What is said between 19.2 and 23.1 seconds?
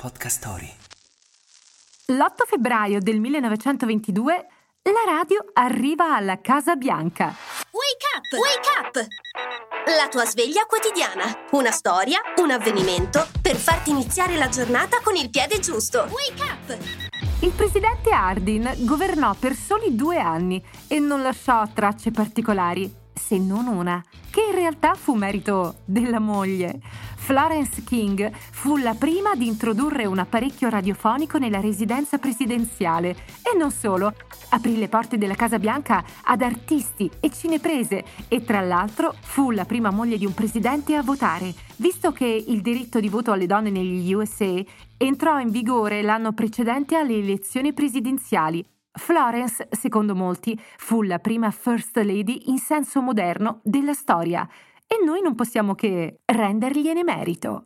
per soli due anni e non lasciò tracce particolari,